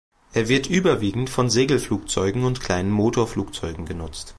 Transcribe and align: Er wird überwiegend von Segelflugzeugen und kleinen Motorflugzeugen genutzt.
Er 0.33 0.47
wird 0.49 0.65
überwiegend 0.67 1.29
von 1.29 1.51
Segelflugzeugen 1.51 2.43
und 2.43 2.59
kleinen 2.59 2.89
Motorflugzeugen 2.89 3.85
genutzt. 3.85 4.29